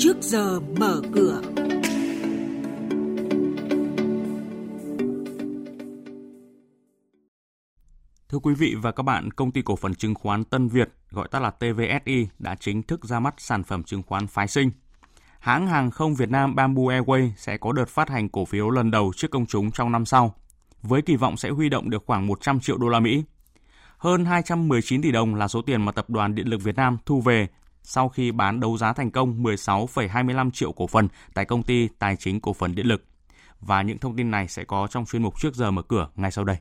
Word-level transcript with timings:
trước 0.00 0.16
giờ 0.20 0.60
mở 0.60 1.00
cửa. 1.12 1.42
Thưa 8.28 8.38
quý 8.42 8.54
vị 8.54 8.74
và 8.82 8.92
các 8.92 9.02
bạn, 9.02 9.30
công 9.30 9.52
ty 9.52 9.62
cổ 9.62 9.76
phần 9.76 9.94
chứng 9.94 10.14
khoán 10.14 10.44
Tân 10.44 10.68
Việt, 10.68 10.88
gọi 11.10 11.28
tắt 11.30 11.42
là 11.42 11.50
TVSI, 11.50 12.28
đã 12.38 12.54
chính 12.60 12.82
thức 12.82 13.04
ra 13.04 13.20
mắt 13.20 13.34
sản 13.38 13.62
phẩm 13.62 13.82
chứng 13.82 14.02
khoán 14.02 14.26
phái 14.26 14.48
sinh. 14.48 14.70
Hãng 15.38 15.66
hàng 15.66 15.90
không 15.90 16.14
Việt 16.14 16.30
Nam 16.30 16.54
Bamboo 16.54 16.82
Airways 16.82 17.30
sẽ 17.36 17.56
có 17.56 17.72
đợt 17.72 17.88
phát 17.88 18.08
hành 18.08 18.28
cổ 18.28 18.44
phiếu 18.44 18.70
lần 18.70 18.90
đầu 18.90 19.12
trước 19.16 19.30
công 19.30 19.46
chúng 19.46 19.70
trong 19.70 19.92
năm 19.92 20.06
sau, 20.06 20.34
với 20.82 21.02
kỳ 21.02 21.16
vọng 21.16 21.36
sẽ 21.36 21.50
huy 21.50 21.68
động 21.68 21.90
được 21.90 22.02
khoảng 22.06 22.26
100 22.26 22.60
triệu 22.60 22.78
đô 22.78 22.88
la 22.88 23.00
Mỹ. 23.00 23.24
Hơn 23.98 24.24
219 24.24 25.02
tỷ 25.02 25.12
đồng 25.12 25.34
là 25.34 25.48
số 25.48 25.62
tiền 25.62 25.82
mà 25.82 25.92
Tập 25.92 26.10
đoàn 26.10 26.34
Điện 26.34 26.48
lực 26.48 26.62
Việt 26.62 26.76
Nam 26.76 26.98
thu 27.06 27.20
về 27.20 27.48
sau 27.90 28.08
khi 28.08 28.32
bán 28.32 28.60
đấu 28.60 28.76
giá 28.76 28.92
thành 28.92 29.10
công 29.10 29.42
16,25 29.42 30.50
triệu 30.50 30.72
cổ 30.72 30.86
phần 30.86 31.08
tại 31.34 31.44
công 31.44 31.62
ty 31.62 31.88
tài 31.98 32.16
chính 32.16 32.40
cổ 32.40 32.52
phần 32.52 32.74
điện 32.74 32.86
lực. 32.86 33.04
Và 33.60 33.82
những 33.82 33.98
thông 33.98 34.16
tin 34.16 34.30
này 34.30 34.48
sẽ 34.48 34.64
có 34.64 34.86
trong 34.90 35.04
chuyên 35.06 35.22
mục 35.22 35.40
trước 35.40 35.54
giờ 35.54 35.70
mở 35.70 35.82
cửa 35.82 36.08
ngay 36.16 36.30
sau 36.30 36.44
đây. 36.44 36.56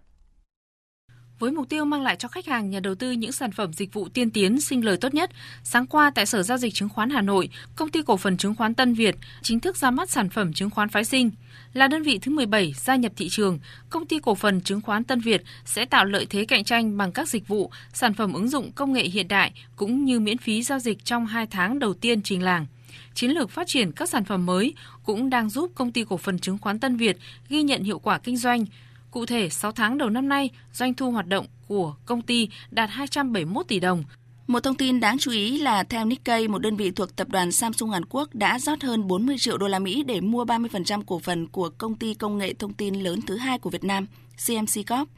Với 1.40 1.52
mục 1.52 1.70
tiêu 1.70 1.86
mang 1.86 2.02
lại 2.02 2.16
cho 2.16 2.28
khách 2.28 2.46
hàng 2.46 2.70
nhà 2.70 2.80
đầu 2.80 2.96
tư 2.96 3.12
những 3.12 3.32
sản 3.32 3.52
phẩm 3.52 3.74
dịch 3.74 3.94
vụ 3.94 4.10
tiên 4.10 4.30
tiến 4.30 4.62
sinh 4.62 4.86
lời 4.86 4.98
tốt 4.98 5.14
nhất, 5.14 5.32
sáng 5.64 5.88
qua 5.88 6.12
tại 6.16 6.26
Sở 6.26 6.44
giao 6.44 6.58
dịch 6.58 6.74
chứng 6.74 6.90
khoán 6.90 7.10
Hà 7.10 7.22
Nội, 7.22 7.50
công 7.76 7.90
ty 7.90 8.02
cổ 8.02 8.18
phần 8.18 8.38
chứng 8.38 8.56
khoán 8.56 8.74
Tân 8.74 8.94
Việt 8.94 9.16
chính 9.42 9.60
thức 9.60 9.78
ra 9.78 9.92
mắt 9.92 10.10
sản 10.10 10.30
phẩm 10.30 10.54
chứng 10.54 10.70
khoán 10.70 10.90
phái 10.90 11.06
sinh. 11.06 11.32
Là 11.74 11.88
đơn 11.88 12.04
vị 12.04 12.20
thứ 12.22 12.32
17 12.32 12.74
gia 12.76 12.96
nhập 12.96 13.12
thị 13.16 13.30
trường, 13.30 13.60
công 13.90 14.06
ty 14.06 14.20
cổ 14.20 14.36
phần 14.36 14.62
chứng 14.62 14.82
khoán 14.82 15.04
Tân 15.04 15.20
Việt 15.20 15.44
sẽ 15.66 15.86
tạo 15.86 16.06
lợi 16.06 16.28
thế 16.30 16.46
cạnh 16.46 16.64
tranh 16.64 16.98
bằng 16.98 17.12
các 17.12 17.30
dịch 17.30 17.48
vụ, 17.48 17.72
sản 17.94 18.14
phẩm 18.14 18.34
ứng 18.34 18.50
dụng 18.50 18.72
công 18.72 18.94
nghệ 18.94 19.04
hiện 19.04 19.28
đại 19.28 19.52
cũng 19.76 20.06
như 20.06 20.20
miễn 20.20 20.38
phí 20.38 20.64
giao 20.64 20.80
dịch 20.80 21.06
trong 21.06 21.26
2 21.26 21.48
tháng 21.48 21.80
đầu 21.80 21.94
tiên 21.94 22.22
trình 22.22 22.44
làng 22.44 22.66
chiến 23.14 23.32
lược 23.32 23.50
phát 23.50 23.68
triển 23.68 23.92
các 23.92 24.10
sản 24.10 24.26
phẩm 24.26 24.46
mới 24.46 24.74
cũng 25.04 25.30
đang 25.30 25.50
giúp 25.50 25.72
công 25.76 25.92
ty 25.92 26.04
cổ 26.04 26.18
phần 26.18 26.40
chứng 26.40 26.58
khoán 26.58 26.80
Tân 26.80 26.98
Việt 26.98 27.18
ghi 27.50 27.64
nhận 27.64 27.84
hiệu 27.84 28.00
quả 28.00 28.20
kinh 28.20 28.38
doanh, 28.38 28.66
Cụ 29.12 29.26
thể, 29.26 29.50
6 29.50 29.72
tháng 29.72 29.98
đầu 29.98 30.10
năm 30.10 30.30
nay, 30.30 30.50
doanh 30.74 30.94
thu 30.94 31.12
hoạt 31.12 31.28
động 31.28 31.46
của 31.68 31.96
công 32.06 32.22
ty 32.22 32.50
đạt 32.72 32.90
271 32.90 33.68
tỷ 33.68 33.80
đồng. 33.80 34.04
Một 34.48 34.60
thông 34.60 34.76
tin 34.76 35.00
đáng 35.00 35.18
chú 35.20 35.32
ý 35.32 35.58
là 35.60 35.84
theo 35.84 36.06
Nikkei, 36.06 36.48
một 36.48 36.60
đơn 36.60 36.76
vị 36.76 36.92
thuộc 36.92 37.16
tập 37.16 37.30
đoàn 37.30 37.52
Samsung 37.52 37.90
Hàn 37.90 38.06
Quốc 38.06 38.36
đã 38.36 38.60
rót 38.60 38.84
hơn 38.84 39.08
40 39.08 39.36
triệu 39.40 39.58
đô 39.58 39.68
la 39.68 39.80
Mỹ 39.80 40.04
để 40.04 40.22
mua 40.22 40.46
30% 40.46 41.04
cổ 41.08 41.20
phần 41.20 41.48
của 41.48 41.70
công 41.78 41.96
ty 41.96 42.14
công 42.14 42.38
nghệ 42.38 42.54
thông 42.54 42.74
tin 42.74 42.96
lớn 42.96 43.20
thứ 43.22 43.38
hai 43.38 43.60
của 43.60 43.70
Việt 43.70 43.84
Nam, 43.84 44.06
CMC 44.48 44.88
Corp, 44.88 45.10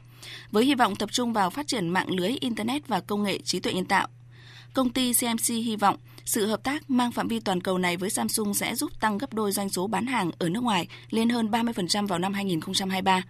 với 0.50 0.64
hy 0.64 0.74
vọng 0.74 0.96
tập 0.96 1.08
trung 1.12 1.32
vào 1.32 1.50
phát 1.50 1.66
triển 1.66 1.88
mạng 1.88 2.10
lưới 2.10 2.28
Internet 2.40 2.88
và 2.88 3.00
công 3.00 3.22
nghệ 3.22 3.38
trí 3.38 3.60
tuệ 3.60 3.72
nhân 3.72 3.84
tạo. 3.84 4.08
Công 4.74 4.90
ty 4.90 5.12
CMC 5.12 5.48
hy 5.48 5.76
vọng 5.76 5.96
sự 6.24 6.46
hợp 6.46 6.62
tác 6.62 6.90
mang 6.90 7.12
phạm 7.12 7.28
vi 7.28 7.40
toàn 7.40 7.60
cầu 7.60 7.78
này 7.78 7.96
với 7.96 8.10
Samsung 8.10 8.54
sẽ 8.54 8.74
giúp 8.74 9.00
tăng 9.00 9.18
gấp 9.18 9.34
đôi 9.34 9.52
doanh 9.52 9.68
số 9.68 9.86
bán 9.86 10.06
hàng 10.06 10.30
ở 10.38 10.48
nước 10.48 10.62
ngoài 10.62 10.88
lên 11.10 11.28
hơn 11.28 11.50
30% 11.50 12.06
vào 12.06 12.18
năm 12.18 12.34
2023. 12.34 13.22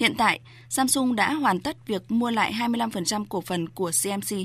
Hiện 0.00 0.14
tại, 0.18 0.40
Samsung 0.68 1.16
đã 1.16 1.32
hoàn 1.32 1.60
tất 1.60 1.86
việc 1.86 2.10
mua 2.10 2.30
lại 2.30 2.52
25% 2.52 3.24
cổ 3.28 3.40
phần 3.40 3.68
của 3.68 3.90
CMC. 4.02 4.38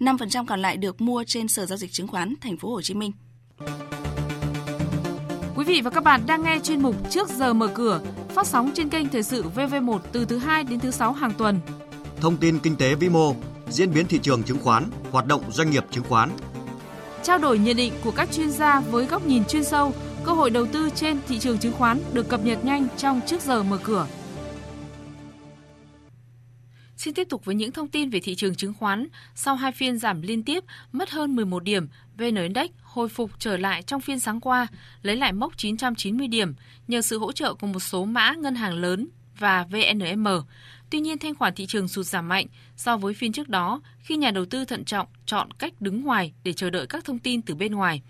5% 0.00 0.46
còn 0.46 0.62
lại 0.62 0.76
được 0.76 1.00
mua 1.00 1.24
trên 1.26 1.48
Sở 1.48 1.66
giao 1.66 1.76
dịch 1.76 1.92
chứng 1.92 2.08
khoán 2.08 2.34
Thành 2.40 2.56
phố 2.56 2.70
Hồ 2.70 2.82
Chí 2.82 2.94
Minh. 2.94 3.12
Quý 5.56 5.64
vị 5.64 5.80
và 5.84 5.90
các 5.90 6.04
bạn 6.04 6.20
đang 6.26 6.42
nghe 6.42 6.58
chuyên 6.62 6.82
mục 6.82 7.10
Trước 7.10 7.28
giờ 7.28 7.54
mở 7.54 7.68
cửa, 7.74 8.00
phát 8.28 8.46
sóng 8.46 8.70
trên 8.74 8.88
kênh 8.88 9.08
Thời 9.08 9.22
sự 9.22 9.44
VV1 9.54 9.98
từ 10.12 10.24
thứ 10.24 10.38
2 10.38 10.64
đến 10.64 10.80
thứ 10.80 10.90
6 10.90 11.12
hàng 11.12 11.32
tuần. 11.38 11.60
Thông 12.20 12.36
tin 12.36 12.58
kinh 12.58 12.76
tế 12.76 12.94
vĩ 12.94 13.08
mô, 13.08 13.34
diễn 13.68 13.94
biến 13.94 14.06
thị 14.06 14.18
trường 14.22 14.42
chứng 14.42 14.58
khoán, 14.58 14.90
hoạt 15.10 15.26
động 15.26 15.42
doanh 15.50 15.70
nghiệp 15.70 15.84
chứng 15.90 16.04
khoán. 16.04 16.30
Trao 17.22 17.38
đổi 17.38 17.58
nhận 17.58 17.76
định 17.76 17.92
của 18.04 18.10
các 18.10 18.32
chuyên 18.32 18.50
gia 18.50 18.80
với 18.80 19.06
góc 19.06 19.26
nhìn 19.26 19.44
chuyên 19.44 19.64
sâu, 19.64 19.92
cơ 20.24 20.32
hội 20.32 20.50
đầu 20.50 20.66
tư 20.66 20.90
trên 20.94 21.18
thị 21.28 21.38
trường 21.38 21.58
chứng 21.58 21.72
khoán 21.72 22.00
được 22.12 22.28
cập 22.28 22.44
nhật 22.44 22.64
nhanh 22.64 22.86
trong 22.96 23.20
Trước 23.26 23.42
giờ 23.42 23.62
mở 23.62 23.78
cửa. 23.82 24.06
Xin 26.98 27.14
tiếp 27.14 27.28
tục 27.28 27.44
với 27.44 27.54
những 27.54 27.72
thông 27.72 27.88
tin 27.88 28.10
về 28.10 28.20
thị 28.20 28.34
trường 28.34 28.54
chứng 28.54 28.74
khoán. 28.74 29.08
Sau 29.34 29.56
hai 29.56 29.72
phiên 29.72 29.98
giảm 29.98 30.22
liên 30.22 30.42
tiếp, 30.42 30.64
mất 30.92 31.10
hơn 31.10 31.36
11 31.36 31.64
điểm, 31.64 31.88
VN 32.16 32.34
Index 32.34 32.70
hồi 32.82 33.08
phục 33.08 33.30
trở 33.38 33.56
lại 33.56 33.82
trong 33.82 34.00
phiên 34.00 34.20
sáng 34.20 34.40
qua, 34.40 34.66
lấy 35.02 35.16
lại 35.16 35.32
mốc 35.32 35.56
990 35.56 36.28
điểm 36.28 36.54
nhờ 36.88 37.02
sự 37.02 37.18
hỗ 37.18 37.32
trợ 37.32 37.54
của 37.54 37.66
một 37.66 37.80
số 37.80 38.04
mã 38.04 38.34
ngân 38.38 38.54
hàng 38.54 38.74
lớn 38.74 39.08
và 39.38 39.66
VNM. 39.70 40.28
Tuy 40.90 41.00
nhiên, 41.00 41.18
thanh 41.18 41.34
khoản 41.34 41.54
thị 41.54 41.66
trường 41.66 41.88
sụt 41.88 42.06
giảm 42.06 42.28
mạnh 42.28 42.46
so 42.76 42.96
với 42.96 43.14
phiên 43.14 43.32
trước 43.32 43.48
đó 43.48 43.80
khi 44.00 44.16
nhà 44.16 44.30
đầu 44.30 44.44
tư 44.44 44.64
thận 44.64 44.84
trọng 44.84 45.06
chọn 45.26 45.50
cách 45.50 45.80
đứng 45.80 46.04
ngoài 46.04 46.32
để 46.44 46.52
chờ 46.52 46.70
đợi 46.70 46.86
các 46.86 47.04
thông 47.04 47.18
tin 47.18 47.42
từ 47.42 47.54
bên 47.54 47.74
ngoài. 47.74 48.02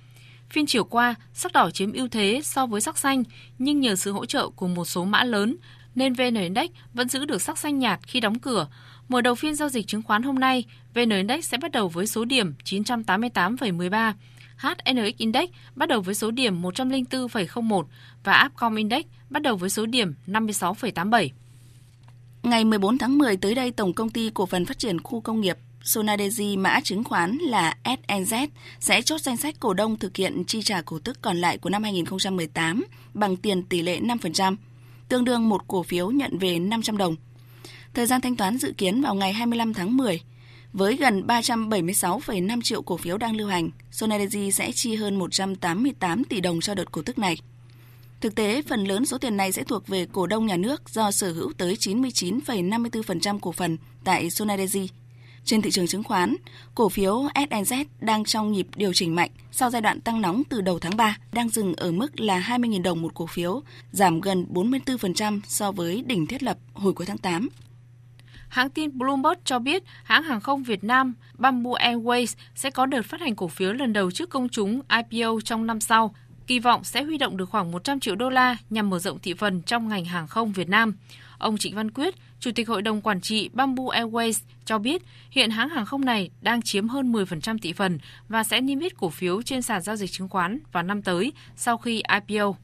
Phiên 0.51 0.67
chiều 0.67 0.85
qua, 0.85 1.15
sắc 1.35 1.53
đỏ 1.53 1.71
chiếm 1.71 1.93
ưu 1.93 2.09
thế 2.09 2.41
so 2.45 2.67
với 2.67 2.81
sắc 2.81 2.99
xanh, 2.99 3.23
nhưng 3.59 3.81
nhờ 3.81 3.97
sự 3.97 4.13
hỗ 4.13 4.27
trợ 4.27 4.49
của 4.49 4.69
một 4.69 4.85
số 4.85 5.05
mã 5.05 5.25
lớn 5.25 5.57
nên 5.99 6.13
VN 6.13 6.35
Index 6.35 6.71
vẫn 6.95 7.09
giữ 7.09 7.25
được 7.25 7.43
sắc 7.43 7.59
xanh 7.59 7.79
nhạt 7.79 8.01
khi 8.03 8.21
đóng 8.21 8.39
cửa. 8.39 8.69
Mở 9.09 9.21
đầu 9.21 9.35
phiên 9.35 9.55
giao 9.55 9.69
dịch 9.69 9.87
chứng 9.87 10.03
khoán 10.03 10.23
hôm 10.23 10.35
nay, 10.35 10.65
VN 10.95 11.11
Index 11.11 11.45
sẽ 11.45 11.59
bắt 11.59 11.71
đầu 11.71 11.89
với 11.89 12.07
số 12.07 12.25
điểm 12.25 12.55
988,13, 12.65 14.13
HNX 14.57 15.17
Index 15.17 15.51
bắt 15.75 15.89
đầu 15.89 16.01
với 16.01 16.15
số 16.15 16.31
điểm 16.31 16.63
104,01 16.63 17.85
và 18.25 18.45
Upcom 18.47 18.75
Index 18.75 19.05
bắt 19.31 19.43
đầu 19.43 19.57
với 19.57 19.71
số 19.71 19.87
điểm 19.87 20.15
56,87. 20.27 21.29
Ngày 22.43 22.65
14 22.65 22.99
tháng 22.99 23.19
10 23.19 23.37
tới 23.37 23.55
đây, 23.55 23.71
Tổng 23.71 23.93
công 23.93 24.11
ty 24.11 24.31
Cổ 24.35 24.47
phần 24.47 24.67
Phát 24.67 24.79
triển 24.79 25.01
Khu 25.01 25.21
công 25.21 25.41
nghiệp 25.41 25.57
Sonadeji 25.85 26.59
mã 26.59 26.81
chứng 26.81 27.05
khoán 27.05 27.39
là 27.39 27.77
SNZ 27.85 28.49
sẽ 28.81 29.03
chốt 29.03 29.21
danh 29.21 29.37
sách 29.37 29.55
cổ 29.61 29.75
đông 29.75 29.99
thực 29.99 30.17
hiện 30.17 30.45
chi 30.45 30.63
trả 30.63 30.83
cổ 30.83 30.99
tức 30.99 31.19
còn 31.23 31.37
lại 31.37 31.59
của 31.59 31.71
năm 31.71 31.83
2018 31.83 32.85
bằng 33.15 33.37
tiền 33.37 33.63
tỷ 33.63 33.83
lệ 33.83 34.01
5% 34.01 34.57
tương 35.09 35.25
đương 35.25 35.49
một 35.49 35.69
cổ 35.69 35.83
phiếu 35.83 36.11
nhận 36.11 36.39
về 36.39 36.59
500 36.59 36.97
đồng. 36.97 37.17
Thời 37.95 38.07
gian 38.07 38.21
thanh 38.21 38.37
toán 38.37 38.59
dự 38.59 38.73
kiến 38.79 39.03
vào 39.03 39.15
ngày 39.15 39.33
25 39.33 39.75
tháng 39.75 39.97
10. 39.97 40.21
Với 40.73 40.97
gần 40.97 41.27
376,5 41.27 42.61
triệu 42.63 42.83
cổ 42.83 42.97
phiếu 42.97 43.19
đang 43.19 43.37
lưu 43.37 43.49
hành, 43.49 43.71
Sonadeji 43.93 44.51
sẽ 44.51 44.73
chi 44.73 44.95
hơn 44.95 45.19
188 45.19 46.25
tỷ 46.25 46.41
đồng 46.41 46.61
cho 46.61 46.75
đợt 46.75 46.93
cổ 46.93 47.03
tức 47.03 47.19
này. 47.19 47.37
Thực 48.21 48.35
tế, 48.35 48.63
phần 48.63 48.85
lớn 48.85 49.07
số 49.07 49.19
tiền 49.19 49.37
này 49.37 49.53
sẽ 49.53 49.65
thuộc 49.65 49.87
về 49.87 50.07
cổ 50.13 50.27
đông 50.27 50.47
nhà 50.47 50.57
nước 50.57 50.91
do 50.91 51.11
sở 51.11 51.33
hữu 51.33 51.53
tới 51.59 51.75
99,54% 51.75 53.39
cổ 53.39 53.53
phần 53.53 53.77
tại 54.05 54.29
Sonadeji. 54.29 54.87
Trên 55.45 55.63
thị 55.63 55.71
trường 55.71 55.87
chứng 55.87 56.03
khoán, 56.03 56.37
cổ 56.75 56.89
phiếu 56.89 57.23
SNZ 57.35 57.85
đang 58.01 58.25
trong 58.25 58.53
nhịp 58.53 58.67
điều 58.77 58.93
chỉnh 58.93 59.15
mạnh 59.15 59.31
sau 59.53 59.71
giai 59.71 59.83
đoạn 59.83 60.01
tăng 60.01 60.21
nóng 60.21 60.43
từ 60.49 60.61
đầu 60.61 60.79
tháng 60.79 60.97
3, 60.97 61.17
đang 61.33 61.49
dừng 61.49 61.75
ở 61.75 61.93
mức 61.93 62.21
là 62.21 62.41
20.000 62.41 62.83
đồng 62.83 63.03
một 63.03 63.15
cổ 63.15 63.27
phiếu, 63.27 63.63
giảm 63.93 64.21
gần 64.21 64.47
44% 64.53 65.41
so 65.47 65.73
với 65.73 66.03
đỉnh 66.07 66.27
thiết 66.27 66.43
lập 66.43 66.59
hồi 66.75 66.93
cuối 66.93 67.07
tháng 67.07 67.19
8. 67.19 67.49
Hãng 68.49 68.71
tin 68.71 68.99
Bloomberg 68.99 69.41
cho 69.45 69.59
biết 69.59 69.83
hãng 70.05 70.23
hàng 70.23 70.41
không 70.41 70.63
Việt 70.63 70.85
Nam 70.85 71.15
Bamboo 71.39 71.71
Airways 71.71 72.35
sẽ 72.55 72.71
có 72.71 72.87
đợt 72.87 73.03
phát 73.03 73.21
hành 73.21 73.37
cổ 73.37 73.49
phiếu 73.49 73.73
lần 73.73 73.93
đầu 73.93 74.11
trước 74.11 74.31
công 74.31 74.49
chúng 74.49 74.81
IPO 75.11 75.41
trong 75.45 75.67
năm 75.67 75.81
sau, 75.81 76.15
kỳ 76.49 76.59
vọng 76.59 76.85
sẽ 76.85 77.03
huy 77.03 77.19
động 77.19 77.37
được 77.37 77.51
khoảng 77.51 77.73
100 77.73 78.01
triệu 78.01 78.17
đô 78.17 78.31
la 78.31 78.57
nhằm 78.71 78.91
mở 78.91 78.99
rộng 78.99 79.19
thị 79.19 79.35
phần 79.35 79.63
trong 79.63 79.89
ngành 79.89 80.05
hàng 80.05 80.29
không 80.29 80.53
Việt 80.53 80.69
Nam. 80.69 80.97
Ông 81.39 81.59
Trịnh 81.59 81.75
Văn 81.75 81.91
Quyết, 81.91 82.15
Chủ 82.41 82.51
tịch 82.55 82.69
Hội 82.69 82.83
đồng 82.83 83.01
Quản 83.01 83.21
trị 83.21 83.51
Bamboo 83.53 83.85
Airways 83.85 84.41
cho 84.65 84.79
biết 84.79 85.03
hiện 85.31 85.51
hãng 85.51 85.69
hàng 85.69 85.87
không 85.87 86.05
này 86.05 86.31
đang 86.41 86.63
chiếm 86.63 86.89
hơn 86.89 87.13
10% 87.13 87.59
thị 87.63 87.73
phần 87.73 87.99
và 88.29 88.45
sẽ 88.45 88.61
niêm 88.61 88.79
yết 88.79 88.97
cổ 88.97 89.11
phiếu 89.11 89.43
trên 89.43 89.63
sàn 89.63 89.83
giao 89.83 89.97
dịch 89.97 90.11
chứng 90.13 90.29
khoán 90.29 90.59
vào 90.73 90.83
năm 90.83 91.03
tới 91.03 91.33
sau 91.57 91.79
khi 91.79 92.03
IPO. 92.29 92.55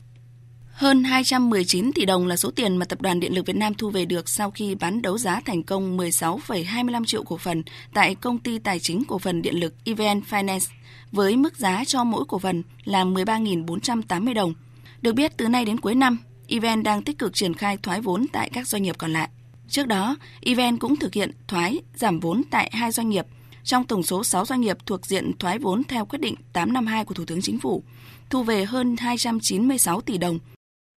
Hơn 0.74 1.04
219 1.04 1.92
tỷ 1.92 2.06
đồng 2.06 2.26
là 2.26 2.36
số 2.36 2.50
tiền 2.50 2.76
mà 2.76 2.86
Tập 2.86 3.02
đoàn 3.02 3.20
Điện 3.20 3.34
lực 3.34 3.46
Việt 3.46 3.56
Nam 3.56 3.74
thu 3.74 3.90
về 3.90 4.04
được 4.04 4.28
sau 4.28 4.50
khi 4.50 4.74
bán 4.74 5.02
đấu 5.02 5.18
giá 5.18 5.40
thành 5.44 5.62
công 5.62 5.98
16,25 5.98 7.04
triệu 7.04 7.22
cổ 7.24 7.38
phần 7.38 7.62
tại 7.92 8.14
công 8.14 8.38
ty 8.38 8.58
tài 8.58 8.78
chính 8.78 9.04
cổ 9.04 9.18
phần 9.18 9.42
điện 9.42 9.60
lực 9.60 9.74
EVN 9.84 10.20
Finance 10.30 10.70
với 11.12 11.36
mức 11.36 11.56
giá 11.56 11.84
cho 11.86 12.04
mỗi 12.04 12.24
cổ 12.28 12.38
phần 12.38 12.62
là 12.84 13.04
13.480 13.04 14.34
đồng. 14.34 14.54
Được 15.02 15.12
biết 15.12 15.32
từ 15.36 15.48
nay 15.48 15.64
đến 15.64 15.80
cuối 15.80 15.94
năm, 15.94 16.18
EVN 16.48 16.82
đang 16.82 17.02
tích 17.02 17.18
cực 17.18 17.34
triển 17.34 17.54
khai 17.54 17.76
thoái 17.82 18.00
vốn 18.00 18.26
tại 18.32 18.50
các 18.52 18.68
doanh 18.68 18.82
nghiệp 18.82 18.98
còn 18.98 19.12
lại. 19.12 19.28
Trước 19.68 19.86
đó, 19.86 20.16
EVN 20.40 20.78
cũng 20.78 20.96
thực 20.96 21.14
hiện 21.14 21.30
thoái 21.48 21.80
giảm 21.94 22.20
vốn 22.20 22.42
tại 22.50 22.70
hai 22.72 22.90
doanh 22.90 23.08
nghiệp 23.08 23.26
trong 23.64 23.84
tổng 23.84 24.02
số 24.02 24.24
6 24.24 24.44
doanh 24.44 24.60
nghiệp 24.60 24.76
thuộc 24.86 25.06
diện 25.06 25.32
thoái 25.38 25.58
vốn 25.58 25.84
theo 25.84 26.06
quyết 26.06 26.18
định 26.18 26.34
852 26.52 27.04
của 27.04 27.14
Thủ 27.14 27.24
tướng 27.24 27.42
Chính 27.42 27.60
phủ, 27.60 27.82
thu 28.30 28.42
về 28.42 28.64
hơn 28.64 28.96
296 28.96 30.00
tỷ 30.00 30.18
đồng– 30.18 30.38